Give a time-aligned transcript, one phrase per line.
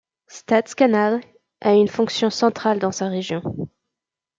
[0.29, 1.21] Stadskanaal
[1.61, 3.43] a une fonction centrale dans sa région.